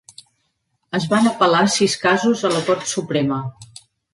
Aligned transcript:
Es 0.99 1.05
van 1.11 1.29
apel·lar 1.33 1.61
sis 1.75 1.99
casos 2.07 2.43
a 2.51 2.55
la 2.57 2.65
cort 2.71 2.91
suprema. 2.97 3.43